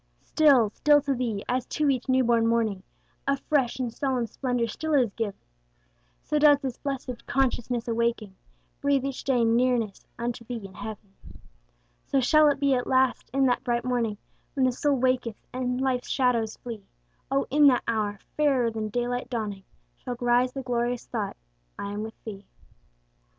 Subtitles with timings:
[0.23, 2.81] Still, still to Thee, as to each new born morning,
[3.27, 5.35] A fresh and solemn splendor still is giv'n,
[6.23, 8.35] So does this blessed consciousness awaking,
[8.81, 11.13] Breathe each day nearness unto Thee and heav'n.
[12.07, 14.17] So shall it be at last in that bright morning,
[14.55, 16.87] When the soul waketh, and life's shadows flee;
[17.29, 19.65] O in that hour, fairer than daylight dawning,
[19.97, 21.37] Shall rise the glorious thought
[21.77, 22.47] I am with Thee.